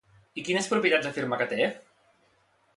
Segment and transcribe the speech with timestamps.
[0.41, 1.71] I quines propietats afirma que té?